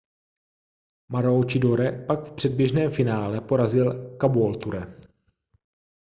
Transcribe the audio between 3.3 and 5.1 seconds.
porazil caboolture